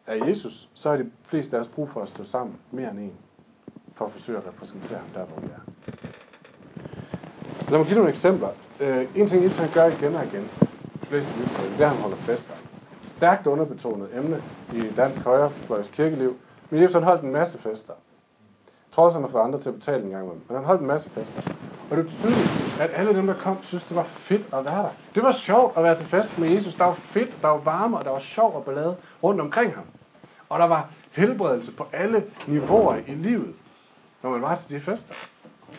[0.08, 3.00] af Jesus, så er de fleste af os brug for at stå sammen mere end
[3.00, 3.14] en,
[3.96, 5.72] for at forsøge at repræsentere ham der, hvor vi er.
[7.70, 8.50] Lad mig give nogle eksempler.
[8.80, 10.44] Øh, en ting, Jesus han gør igen og igen,
[11.02, 11.32] de fleste
[11.78, 12.54] det er, at han holder fester.
[13.04, 14.42] Stærkt underbetonet emne
[14.74, 16.36] i dansk højrefløjs kirkeliv,
[16.70, 17.94] men Jesus han holdt en masse fester.
[18.92, 20.88] Trods han har fået andre til at betale en gang med Men han holdt en
[20.88, 21.42] masse fester.
[21.94, 22.34] Og det betød,
[22.80, 24.90] at alle dem, der kom, synes, det var fedt at være der.
[25.16, 26.74] Det var sjovt at være til fest med Jesus.
[26.74, 29.84] Der var fedt, der var varme, og der var sjov og ballade rundt omkring ham.
[30.50, 33.54] Og der var helbredelse på alle niveauer i livet,
[34.24, 35.14] når man var til de fester.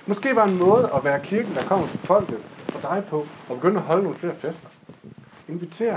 [0.07, 2.39] Måske var en måde at være kirken, der kommer til folket
[2.75, 4.69] og dig på, og begynde at holde nogle flere fester.
[5.49, 5.97] Inviter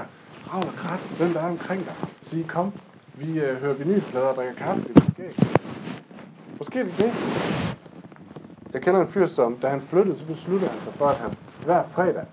[0.54, 1.96] Rav og Krat, hvem der er omkring dig.
[2.22, 2.74] Sige, kom,
[3.14, 4.84] vi øh, hører vinylplader og drikker kaffe,
[5.18, 5.46] det er.
[6.60, 7.14] Måske er det det.
[8.78, 11.32] Jeg kender en fyr, som da han flyttede, så besluttede han sig for, at han
[11.66, 12.26] hver fredag,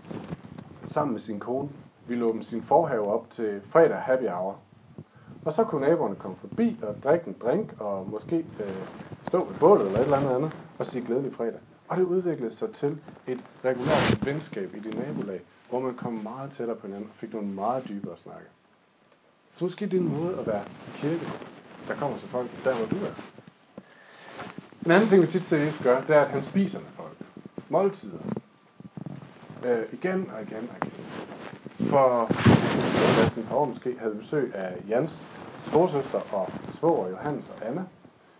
[0.87, 1.68] sammen med sin kone,
[2.07, 4.59] ville åbne sin forhave op til fredag happy hour.
[5.44, 8.87] Og så kunne naboerne komme forbi og drikke en drink, og måske øh,
[9.28, 11.61] stå ved bålet eller et eller andet andet, og sige glædelig fredag.
[11.88, 16.52] Og det udviklede sig til et regulært venskab i det nabolag, hvor man kom meget
[16.52, 18.46] tættere på hinanden og fik nogle meget dybere snakke.
[19.54, 20.64] Så måske det er en måde at være
[20.96, 21.26] kirke,
[21.88, 23.33] der kommer så folk der, hvor du er.
[24.86, 27.16] En anden ting, vi tit ser Jesus gøre, det er, at han spiser med folk.
[27.68, 28.18] Måltider.
[29.64, 31.04] Øh, igen og igen og igen.
[31.90, 32.28] For
[33.22, 35.26] næsten et par år måske havde besøg af Jans
[35.68, 37.84] storsøster og svoger Johannes og Anna,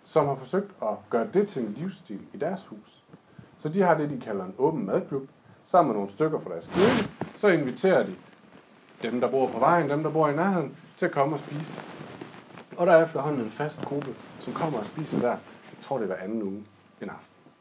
[0.04, 3.02] som har forsøgt at gøre det til en livsstil i deres hus.
[3.59, 5.28] Så de har det, de kalder en åben madklub,
[5.64, 7.11] sammen med nogle stykker fra deres kirke.
[7.35, 8.14] Så inviterer de
[9.02, 11.74] dem, der bor på vejen, dem, der bor i nærheden, til at komme og spise.
[12.76, 15.37] Og der er efterhånden en fast gruppe, som kommer og spiser der.
[15.85, 16.64] Jeg tror, det er hver anden uge
[17.03, 17.53] en aften.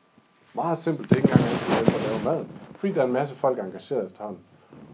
[0.56, 2.46] Meget simpelt, det er ikke engang altid dem, der laver mad.
[2.76, 4.42] Fordi der er en masse folk engageret efterhånden.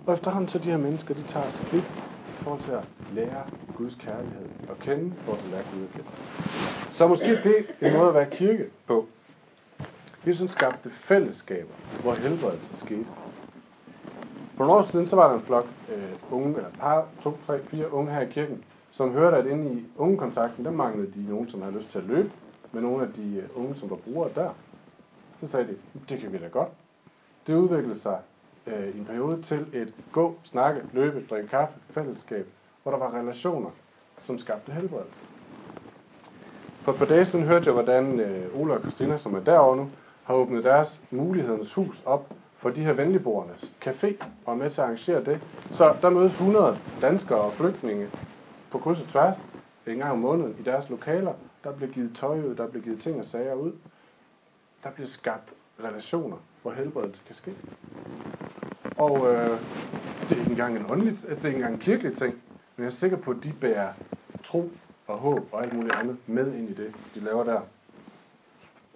[0.08, 1.84] Og efterhånden så de her mennesker, de tager skridt
[2.30, 3.44] i forhold til at lære
[3.78, 6.08] Guds kærlighed og kende, for at lære Gud at kende.
[6.92, 9.08] Så måske det er en måde at være kirke på.
[10.28, 13.06] Jesus skabte fællesskaber, hvor helbredelse skete.
[14.58, 17.60] For nogle år siden, så var der en flok øh, unge, eller par, to, tre,
[17.64, 21.50] fire unge her i kirken, som hørte, at inde i ungekontakten, der manglede de nogen,
[21.50, 22.32] som havde lyst til at løbe
[22.72, 24.50] med nogle af de øh, unge, som var brugere der.
[25.40, 25.76] Så sagde de,
[26.10, 26.70] det kan vi da godt.
[27.48, 28.20] Det udviklede sig
[28.68, 32.48] øh, i en periode til et gå, snakke, løbe, drikke kaffe, fællesskab,
[32.84, 33.70] hvor der var relationer,
[34.22, 35.20] som skabte helbredelse.
[36.82, 39.78] For et par dage siden hørte jeg, hvordan øh, Ola og Christina, som er derovre
[39.78, 39.90] nu,
[40.24, 44.82] har åbnet deres mulighedernes hus op for de her venligbordernes café og er med til
[44.82, 45.42] at arrangere det.
[45.72, 48.10] Så der mødes 100 danskere og flygtninge
[48.72, 49.38] på kryds og tværs
[49.88, 51.34] en gang om måneden i deres lokaler.
[51.64, 53.72] Der bliver givet tøj ud, der bliver givet ting og sager ud.
[54.84, 55.50] Der bliver skabt
[55.84, 57.56] relationer, hvor helbredelse kan ske.
[58.98, 59.60] Og øh,
[60.22, 62.34] det er ikke engang en åndelig, det er ikke engang en kirkelig ting,
[62.76, 63.94] men jeg er sikker på, at de bærer
[64.44, 64.72] tro
[65.08, 67.62] og håb og alt muligt andet med ind i det, de laver der.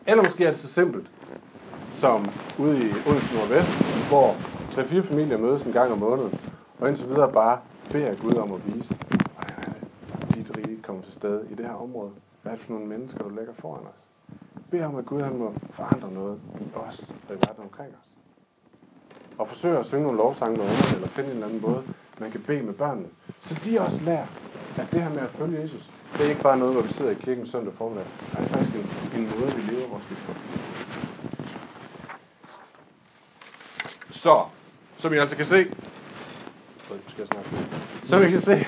[0.07, 1.11] Eller måske er det så simpelt,
[1.91, 3.69] som ude i Odense Nordvest,
[4.09, 4.35] hvor
[4.71, 6.39] tre fire familier mødes en gang om måneden,
[6.79, 7.59] og indtil videre bare
[7.91, 8.97] beder Gud om at vise,
[9.39, 12.11] at dit rige kommer til stede i det her område.
[12.43, 14.01] Hvad er det for nogle mennesker, du lægger foran os?
[14.71, 18.09] Bed om, at Gud han må forandre noget i os og i verden omkring os.
[19.37, 21.83] Og forsøg at synge nogle lovsange med ungerne, eller finde en eller anden måde,
[22.19, 23.07] man kan bede med børnene.
[23.39, 24.27] Så de også lærer,
[24.77, 27.11] at det her med at følge Jesus, det er ikke bare noget, hvor vi sidder
[27.11, 28.07] i kirken søndag formiddag.
[28.31, 30.33] Det er faktisk en, en måde, vi lever vores liv på.
[34.11, 34.45] Så,
[34.97, 35.67] som I altså kan se,
[38.09, 38.65] som vi kan se,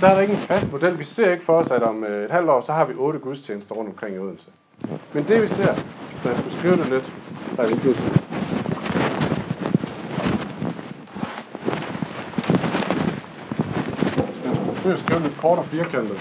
[0.00, 0.98] så er der ikke en fast model.
[0.98, 3.18] Vi ser ikke for os, at om øh, et halvt år, så har vi otte
[3.18, 4.46] gudstjenester rundt omkring i Odense.
[5.12, 5.74] Men det vi ser,
[6.22, 7.12] så jeg skulle skrive det lidt,
[7.56, 8.22] der er lidt gudstjenester.
[14.88, 16.18] Jeg skal skrive lidt kort og firkantet.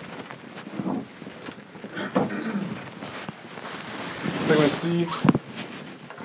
[4.48, 5.08] Så kan man sige,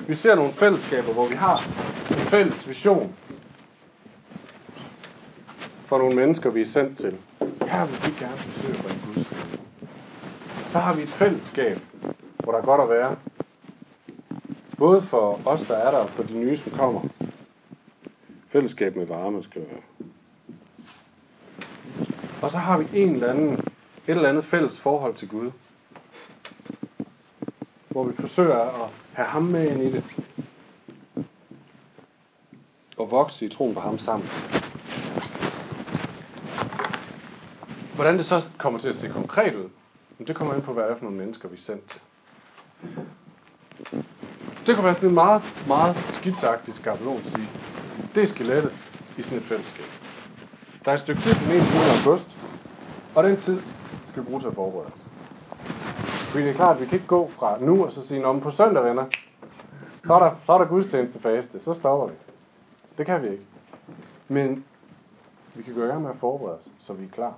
[0.07, 1.67] vi ser nogle fællesskaber, hvor vi har
[2.09, 3.15] en fælles vision
[5.85, 7.17] for nogle mennesker, vi er sendt til.
[7.73, 9.27] Her vil vi gerne forsøge at bringe Guds
[10.71, 11.79] Så har vi et fællesskab,
[12.37, 13.17] hvor der er godt at være.
[14.77, 17.01] Både for os, der er der, og for de nye, som kommer.
[18.49, 20.07] Fællesskab med varme skal være.
[22.41, 23.61] Og så har vi en eller anden, et
[24.07, 25.51] eller andet fælles forhold til Gud.
[27.89, 30.03] Hvor vi forsøger at have ham med ind i det.
[32.97, 34.29] Og vokse i troen på ham sammen.
[37.95, 39.69] Hvordan det så kommer til at se konkret ud,
[40.27, 42.01] det kommer ind på, hvad det er for nogle mennesker, vi er sendt til.
[44.65, 47.49] Det kunne være sådan en meget, meget skitsagtig skabelon at sige,
[48.15, 48.73] det er skelettet
[49.17, 49.85] i sådan et fællesskab.
[50.85, 51.81] Der er et stykke tid til den 21.
[52.05, 52.27] august,
[53.15, 53.59] og den tid
[54.07, 54.99] skal vi bruge til at forberede os.
[56.31, 58.41] Fordi det er klart, at vi kan ikke gå fra nu og så sige, om
[58.41, 59.05] på søndag, venner,
[60.05, 62.13] så er der, så er der gudstjeneste faste, så stopper vi.
[62.97, 63.45] Det kan vi ikke.
[64.27, 64.65] Men
[65.55, 67.33] vi kan gå i gang med at forberede os, så vi er klar.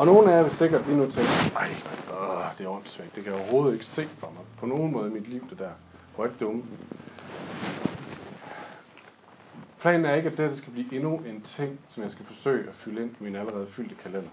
[0.00, 1.70] Og nogle af jer vil sikkert lige nu tænke, ej,
[2.10, 4.44] øh, det er åndssvagt, det kan jeg overhovedet ikke se for mig.
[4.58, 5.70] På nogen måde i mit liv, det der.
[6.14, 6.62] Hvor er dumme.
[9.80, 12.68] Planen er ikke, at det her skal blive endnu en ting, som jeg skal forsøge
[12.68, 14.30] at fylde ind i min allerede fyldte kalender.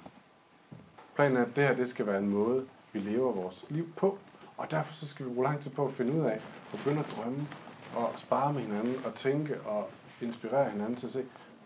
[1.16, 4.18] Planen er, at det her det skal være en måde, vi lever vores liv på.
[4.58, 7.00] Og derfor så skal vi bruge lang tid på at finde ud af, og begynde
[7.00, 7.48] at drømme,
[7.96, 9.90] og spare med hinanden, og tænke og
[10.22, 11.26] inspirere hinanden til at se,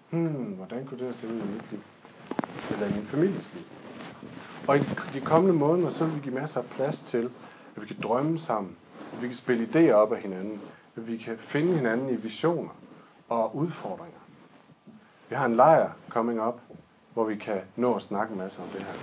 [0.09, 1.79] hmm, hvordan kunne det her se ud i mit liv?
[2.71, 3.63] Eller i min families liv?
[4.67, 4.81] Og i
[5.13, 7.29] de kommende måneder, så vil vi give masser af plads til,
[7.75, 8.75] at vi kan drømme sammen,
[9.13, 10.61] at vi kan spille idéer op af hinanden,
[10.97, 12.69] at vi kan finde hinanden i visioner
[13.29, 14.19] og udfordringer.
[15.29, 16.59] Vi har en lejr coming up,
[17.13, 18.93] hvor vi kan nå at snakke masser om det her.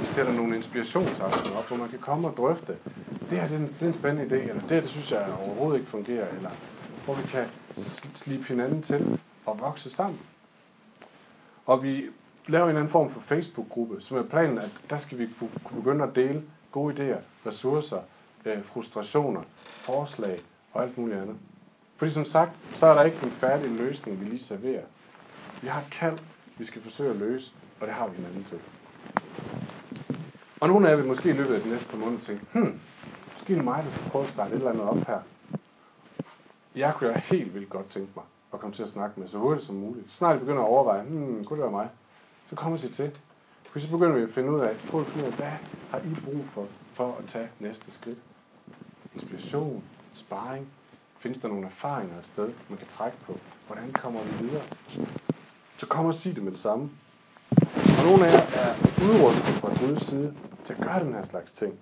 [0.00, 2.76] Vi sætter nogle inspirationsaftener op, hvor man kan komme og drøfte.
[3.30, 5.10] Det her det er, en, det er en spændende idé, eller det her det synes
[5.10, 6.50] jeg overhovedet ikke fungerer, eller
[7.04, 7.44] hvor vi kan
[8.14, 10.20] slippe hinanden til og vokse sammen.
[11.66, 12.04] Og vi
[12.46, 15.82] laver en eller anden form for Facebook-gruppe, som er planen, at der skal vi kunne
[15.82, 18.00] begynde at dele gode idéer, ressourcer,
[18.44, 19.42] øh, frustrationer,
[19.84, 20.40] forslag
[20.72, 21.36] og alt muligt andet.
[21.96, 24.84] Fordi som sagt, så er der ikke en færdig løsning, vi lige serverer.
[25.62, 26.18] Vi har et kald,
[26.58, 28.58] vi skal forsøge at løse, og det har vi hinanden til.
[30.60, 32.80] Og nogle af jer vil måske i løbet af de næste par måneder tænke, hmm,
[33.32, 35.18] måske er det mig, der skal prøve at starte et eller andet op her.
[36.76, 39.38] Jeg kunne jo helt vildt godt tænke mig at komme til at snakke med så
[39.38, 40.12] hurtigt som muligt.
[40.12, 41.88] Snart begynder at overveje, hmm, kunne det være mig?
[42.52, 43.18] Så kommer de til.
[43.72, 45.52] For så begynder vi at finde ud af, prøv at finde ud af, hvad
[45.90, 48.18] har I brug for, for at tage næste skridt?
[49.14, 49.84] Inspiration,
[50.14, 50.68] sparring,
[51.18, 53.38] findes der nogle erfaringer et sted, man kan trække på?
[53.66, 54.62] Hvordan kommer vi videre?
[55.76, 56.90] Så kom og sig det med det samme.
[57.98, 60.34] Og nogle af jer er udrustet fra Guds side
[60.64, 61.74] til at gøre den her slags ting.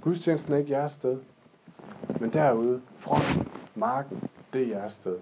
[0.00, 1.18] Gudstjenesten er ikke jeres sted.
[2.20, 5.18] Men derude, fronten, marken, det er jeres sted.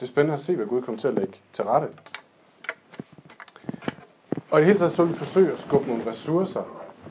[0.00, 1.88] Det er spændende at se, hvad Gud kommer til at lægge til rette.
[4.52, 6.62] Og i det hele taget så vil vi forsøge at skubbe nogle ressourcer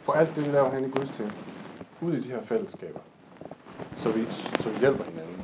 [0.04, 1.44] for alt det, vi laver herinde i gudstjenesten,
[2.02, 3.00] ud i de her fællesskaber,
[3.98, 4.26] så vi,
[4.60, 5.42] så vi hjælper hinanden.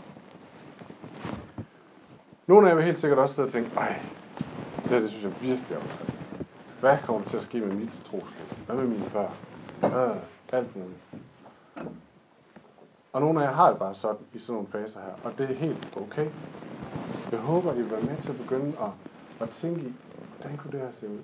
[2.48, 4.00] Nogle af jer vil helt sikkert også sidde og tænke, ej,
[4.84, 5.82] det her, det synes jeg virkelig er.
[6.80, 8.46] Hvad kommer der til at ske med mit trosliv?
[8.66, 9.30] Hvad med mine før?
[9.84, 10.18] Øh,
[10.52, 11.00] alt muligt.
[13.14, 15.50] Og nogle af jer har det bare sådan i sådan nogle faser her, og det
[15.50, 16.28] er helt okay.
[17.32, 18.90] Jeg håber, I vil være med til at begynde at,
[19.42, 19.94] at tænke i,
[20.36, 21.20] hvordan kunne det her se ud?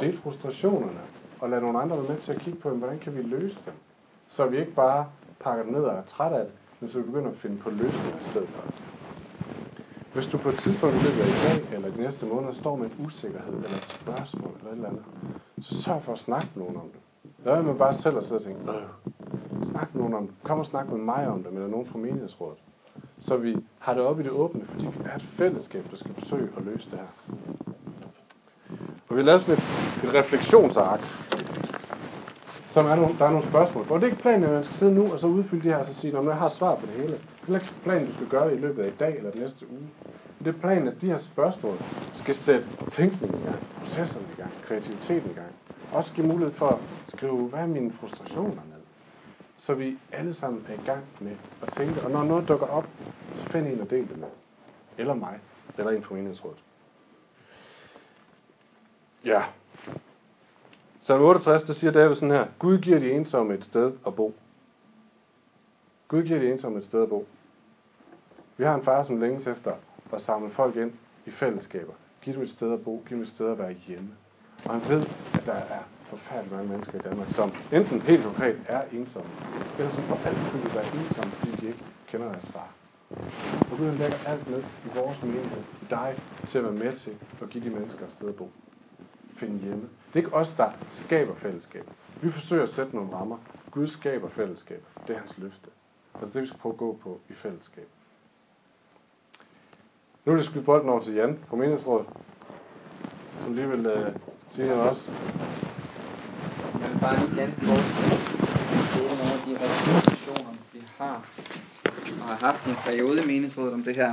[0.00, 1.00] Del frustrationerne,
[1.40, 3.74] og lad nogle andre være med til at kigge på, hvordan kan vi løse dem?
[4.28, 5.06] Så vi ikke bare
[5.40, 7.70] pakker det ned og er træt af det, men så vi begynder at finde på
[7.70, 8.62] løsninger i stedet for.
[10.14, 12.76] Hvis du på et tidspunkt i løbet af i dag eller de næste måneder står
[12.76, 15.04] med en usikkerhed eller et spørgsmål eller et eller andet,
[15.60, 17.00] så sørg for at snakke med nogen om det.
[17.44, 20.36] Lad være med bare selv at sidde og tænke, øh, snak med nogen om det.
[20.42, 22.58] Kom og snak med mig om det, eller nogen fra menighedsrådet.
[23.20, 26.14] Så vi har det oppe i det åbne, fordi vi er et fællesskab, der skal
[26.14, 27.34] forsøge at løse det her.
[29.14, 31.00] Vi har lavet sådan et, et refleksionsark,
[32.74, 33.86] som er nogle, der er nogle spørgsmål.
[33.90, 35.78] Og det er ikke planen, at man skal sidde nu og så udfylde det her
[35.78, 37.18] og så sige, at jeg har svar på det hele.
[37.46, 39.40] Det er ikke planen, du skal gøre det i løbet af i dag eller den
[39.40, 39.88] næste uge.
[40.38, 41.76] Det er planen, at de her spørgsmål
[42.12, 45.52] skal sætte tænkningen i gang, processerne i gang, kreativiteten i gang.
[45.92, 48.82] Også give mulighed for at skrive, hvad er mine frustrationer ned.
[49.56, 52.86] Så vi alle sammen er i gang med at tænke, og når noget dukker op,
[53.32, 54.28] så find en og del det med.
[54.98, 55.38] Eller mig,
[55.78, 56.58] eller en fra menighedsrådet.
[59.24, 59.42] Ja.
[61.00, 64.34] Salm 68, der siger David sådan her, Gud giver de ensomme et sted at bo.
[66.08, 67.26] Gud giver de ensomme et sted at bo.
[68.56, 69.72] Vi har en far, som længes efter
[70.12, 70.92] at samle folk ind
[71.26, 71.92] i fællesskaber.
[72.22, 74.10] Giv dem et sted at bo, giv dem et sted at være hjemme.
[74.64, 78.56] Og han ved, at der er forfærdeligt mange mennesker i Danmark, som enten helt konkret
[78.68, 79.30] er ensomme,
[79.78, 82.72] eller som for altid vil være ensomme, fordi de ikke kender deres far.
[83.70, 87.16] Og Gud lægger alt ned i vores menighed, i dig, til at være med til
[87.42, 88.50] at give de mennesker et sted at bo
[89.44, 89.82] finde hjemme.
[89.82, 91.90] Det er ikke os, der skaber fællesskab.
[92.22, 93.38] Vi forsøger at sætte nogle rammer.
[93.70, 94.82] Gud skaber fællesskab.
[95.06, 95.68] Det er hans løfte.
[96.12, 97.88] Og det er det, vi skal prøve at gå på i fællesskab.
[100.24, 102.06] Nu er det skudt bolden over til Jan på menighedsrådet,
[103.42, 104.14] som lige vil uh,
[104.50, 105.10] sige noget også.
[106.80, 107.84] Jeg vil bare lige ganske kort
[109.18, 111.24] nogle af de refleksioner, vi har
[112.20, 114.12] og har haft i en periode i menighedsrådet om det her.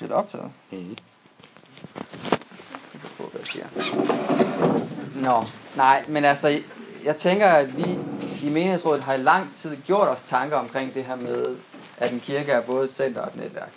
[0.00, 0.52] Det er optaget.
[0.72, 0.96] Mm
[3.40, 3.66] jeg siger.
[5.14, 5.44] Nå,
[5.76, 6.58] nej, men altså,
[7.04, 7.98] jeg tænker, at vi
[8.42, 11.56] i menighedsrådet har i lang tid gjort os tanker omkring det her med,
[11.98, 13.72] at en kirke er både et center og et netværk.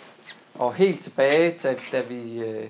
[0.54, 2.64] Og helt tilbage til, da vi øh,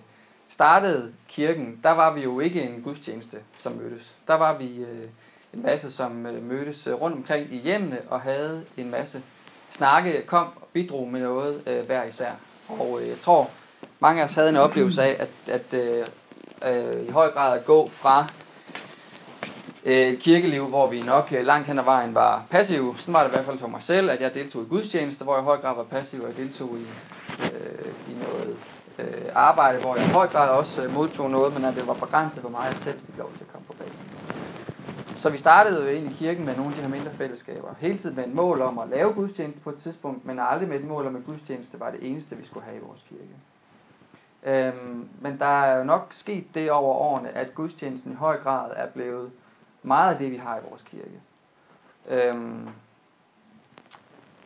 [0.50, 4.14] startede kirken, der var vi jo ikke en gudstjeneste, som mødtes.
[4.26, 5.08] Der var vi øh,
[5.54, 9.22] en masse, som øh, mødtes øh, rundt omkring i hjemmene og havde en masse
[9.70, 12.30] snakke, kom og bidrog med noget øh, hver især.
[12.68, 13.50] Og øh, jeg tror,
[14.00, 16.06] mange af os havde en oplevelse af, at, at øh,
[16.66, 18.26] øh, i høj grad at gå fra
[19.84, 22.94] øh, et kirkeliv, hvor vi nok øh, langt hen ad vejen var passive.
[22.98, 25.34] Sådan var det i hvert fald for mig selv, at jeg deltog i gudstjenester, hvor
[25.34, 26.86] jeg i høj grad var passiv, og jeg deltog i,
[27.42, 28.56] øh, i noget
[28.98, 31.94] øh, arbejde, hvor jeg i høj grad også øh, modtog noget, men at det var
[31.94, 34.14] begrænset for mig, at selv fik lov til at komme på banen.
[35.16, 37.68] Så vi startede jo ind i kirken med nogle af de her mindre fællesskaber.
[37.78, 40.76] Hele tiden med et mål om at lave gudstjeneste på et tidspunkt, men aldrig med
[40.76, 43.34] et mål om, at gudstjeneste var det eneste, vi skulle have i vores kirke.
[44.44, 48.70] Øhm, men der er jo nok sket det over årene, at gudstjenesten i høj grad
[48.76, 49.30] er blevet
[49.82, 51.20] meget af det, vi har i vores kirke.
[52.08, 52.68] Øhm,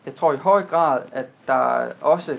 [0.06, 2.36] jeg tror i høj grad, at der også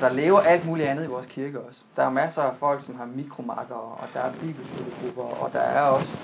[0.00, 1.80] der lever alt muligt andet i vores kirke også.
[1.96, 5.80] Der er masser af folk, som har mikromarkere, og der er bibelskolegrupper, og der er
[5.80, 6.16] også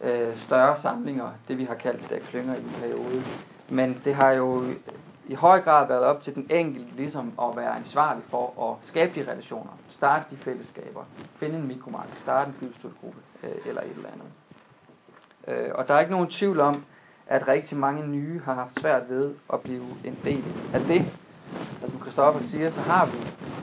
[0.00, 3.24] øh, større samlinger, det vi har kaldt der klynger i en periode.
[3.68, 4.64] Men det har jo
[5.26, 9.20] i høj grad været op til den enkelte ligesom at være ansvarlig for at skabe
[9.20, 11.04] de relationer, starte de fællesskaber,
[11.36, 14.28] finde en mikromarked, starte en bibelstudiegruppe øh, eller et eller andet.
[15.48, 16.84] Øh, og der er ikke nogen tvivl om,
[17.26, 21.06] at rigtig mange nye har haft svært ved at blive en del af det.
[21.82, 23.18] Og som Christoffer siger, så har vi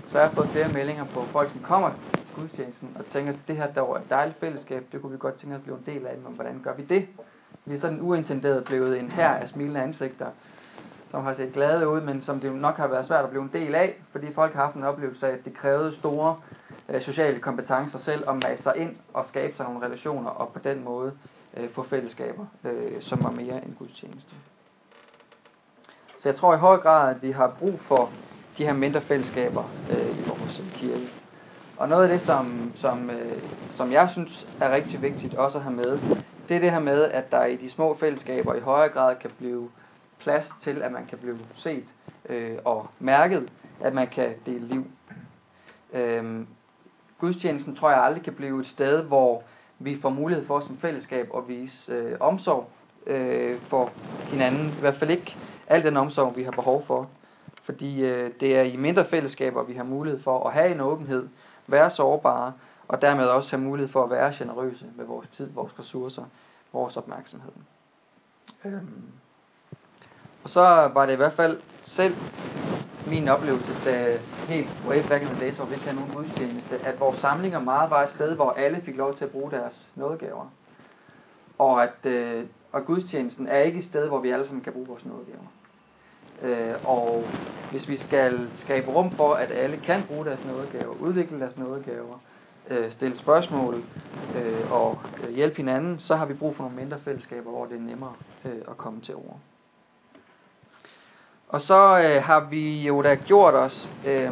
[0.06, 1.92] svært fået flere meldinger på folk, som kommer
[2.26, 5.18] til gudstjenesten og tænker, at det her der var et dejligt fællesskab, det kunne vi
[5.18, 7.08] godt tænke os at blive en del af, men hvordan gør vi det?
[7.66, 10.28] Vi er sådan uintenderet blevet en her af smilende ansigter,
[11.12, 13.50] som har set glade ud, men som det nok har været svært at blive en
[13.54, 16.36] del af, fordi folk har haft en oplevelse af, at det krævede store
[16.90, 20.60] øh, sociale kompetencer selv at mase sig ind og skabe sig nogle relationer, og på
[20.60, 21.12] den måde
[21.58, 24.32] øh, få fællesskaber, øh, som var mere end gudstjeneste.
[26.18, 28.10] Så jeg tror i høj grad, at vi har brug for
[28.58, 31.10] de her mindre fællesskaber øh, i vores kirke.
[31.78, 35.64] Og noget af det, som, som, øh, som jeg synes er rigtig vigtigt også at
[35.64, 36.00] have med,
[36.50, 39.32] det er det her med, at der i de små fællesskaber i højere grad kan
[39.38, 39.70] blive
[40.22, 41.86] plads til, at man kan blive set
[42.30, 44.86] øh, og mærket, at man kan dele liv.
[45.94, 46.46] Øh,
[47.18, 49.44] gudstjenesten tror jeg aldrig kan blive et sted, hvor
[49.80, 52.70] vi får mulighed for som fællesskab at vise øh, omsorg
[53.08, 53.92] øh, for
[54.30, 54.68] hinanden.
[54.68, 57.10] I hvert fald ikke al den omsorg, vi har behov for.
[57.64, 61.30] Fordi øh, det er i mindre fællesskaber, vi har mulighed for at have en åbenhed,
[61.68, 62.54] være sårbare,
[62.88, 66.24] og dermed også have mulighed for at være generøse med vores tid, vores ressourcer,
[66.74, 67.52] vores opmærksomhed.
[68.66, 69.04] Øhm.
[70.44, 70.62] Og så
[70.94, 72.16] var det i hvert fald selv
[73.08, 76.80] min oplevelse, da helt way back in the days, hvor vi ikke havde nogen gudstjeneste,
[76.84, 79.90] at vores samlinger meget var et sted, hvor alle fik lov til at bruge deres
[79.96, 80.52] nådegaver.
[81.58, 84.88] Og at øh, og gudstjenesten er ikke et sted, hvor vi alle sammen kan bruge
[84.88, 85.48] vores nådegaver.
[86.42, 87.24] Øh, og
[87.72, 92.20] hvis vi skal skabe rum for, at alle kan bruge deres nådegaver, udvikle deres nådegaver,
[92.70, 93.84] øh, stille spørgsmål
[94.36, 97.76] øh, og øh, hjælpe hinanden, så har vi brug for nogle mindre fællesskaber, hvor det
[97.76, 98.14] er nemmere
[98.46, 99.40] øh, at komme til ord.
[101.52, 104.32] Og så øh, har vi jo da gjort os øh,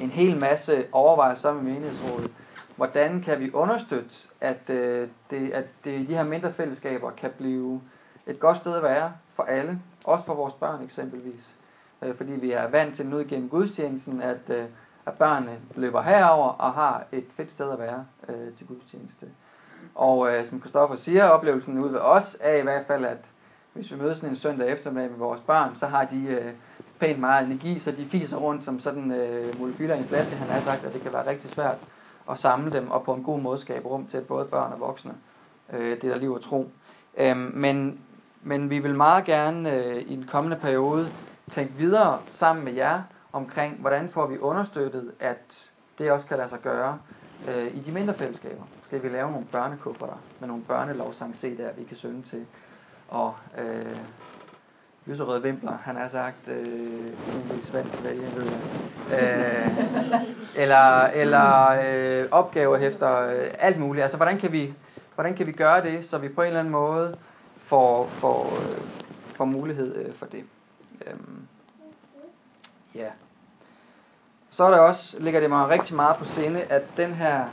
[0.00, 2.30] en hel masse overvejelser med menighedsrådet.
[2.76, 7.80] Hvordan kan vi understøtte, at, øh, det, at det, de her mindre fællesskaber kan blive
[8.26, 11.54] et godt sted at være for alle, også for vores børn eksempelvis.
[12.02, 14.64] Øh, fordi vi er vant til nu igennem gudstjenesten, at, øh,
[15.06, 19.26] at børnene løber herover og har et fedt sted at være øh, til gudstjeneste.
[19.94, 23.18] Og øh, som Kristoffer siger, oplevelsen ud ved os er i hvert fald, at
[23.72, 26.52] hvis vi mødes en søndag eftermiddag med vores børn, så har de øh,
[27.00, 30.48] pænt meget energi, så de fiser rundt som sådan øh, molekyler i en flaske, han
[30.48, 31.78] har sagt, at det kan være rigtig svært
[32.30, 35.14] at samle dem og på en god måde skabe rum til både børn og voksne.
[35.72, 36.70] Øh, det der liv og tro.
[37.18, 38.00] Øh, men,
[38.42, 41.12] men vi vil meget gerne øh, i den kommende periode
[41.50, 43.02] tænke videre sammen med jer
[43.32, 46.98] omkring, hvordan får vi understøttet, at det også kan lade sig gøre
[47.48, 48.62] øh, i de mindre fællesskaber.
[48.82, 52.46] Skal vi lave nogle børnekufferter med nogle børnelovsang CD'er, vi kan synge til,
[53.12, 53.96] og øh,
[55.06, 57.12] lyserøde vimpler, han har sagt, øh,
[57.54, 58.46] en svært at vælge, ved.
[59.18, 59.68] Øh,
[60.62, 64.02] eller eller øh, opgaver efter øh, alt muligt.
[64.02, 64.74] Altså, hvordan kan, vi,
[65.14, 67.16] hvordan kan vi gøre det, så vi på en eller anden måde
[67.56, 68.80] får, får, øh,
[69.36, 70.44] får mulighed øh, for det.
[71.06, 71.46] Øhm,
[72.94, 73.08] ja.
[74.50, 77.44] Så er der også, ligger det mig rigtig meget på sinde, at den her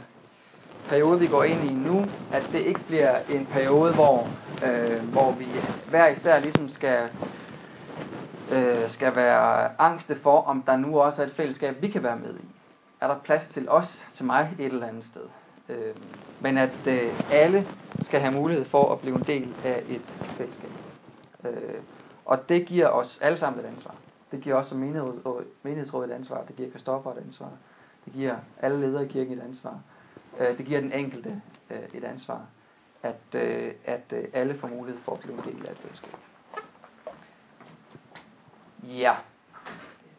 [0.87, 4.27] periode, vi går ind i nu, at det ikke bliver en periode, hvor,
[4.65, 5.47] øh, hvor vi
[5.89, 7.09] hver især ligesom skal,
[8.51, 12.17] øh, skal være angste for, om der nu også er et fællesskab, vi kan være
[12.17, 12.45] med i.
[13.01, 15.21] Er der plads til os, til mig, et eller andet sted.
[15.69, 15.95] Øh,
[16.39, 17.67] men at øh, alle
[18.01, 20.01] skal have mulighed for at blive en del af et
[20.37, 20.69] fællesskab.
[21.45, 21.81] Øh,
[22.25, 23.95] og det giver os alle sammen et ansvar.
[24.31, 24.75] Det giver også
[25.63, 26.43] menighedsrådet et ansvar.
[26.47, 27.49] Det giver Kristoffer et ansvar.
[28.05, 29.79] Det giver alle ledere i kirken et ansvar.
[30.39, 32.45] Øh, det giver den enkelte øh, et ansvar.
[33.03, 36.15] At, øh, at øh, alle får mulighed for at blive en del af et fællesskab.
[38.83, 39.15] Ja.